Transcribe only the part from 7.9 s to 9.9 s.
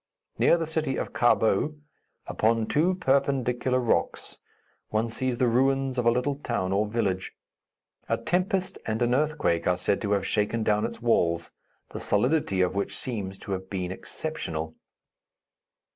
A tempest and an earthquake are